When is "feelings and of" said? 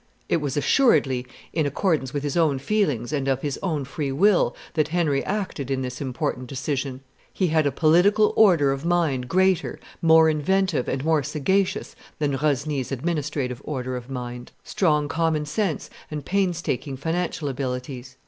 2.57-3.43